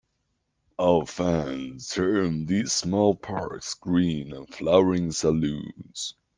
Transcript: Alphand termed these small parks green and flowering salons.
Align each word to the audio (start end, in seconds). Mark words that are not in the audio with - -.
Alphand 0.79 1.87
termed 1.93 2.47
these 2.47 2.73
small 2.73 3.13
parks 3.13 3.75
green 3.75 4.33
and 4.33 4.51
flowering 4.51 5.11
salons. 5.11 6.15